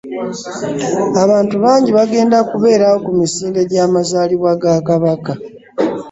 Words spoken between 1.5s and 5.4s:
bangi bagenda kubeerawo kumisinde gy'amazalibwa ga kabaka.